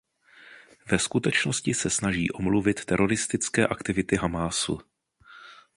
[0.91, 4.79] Ve skutečnosti se snaží omluvit teroristické aktivity Hamásu.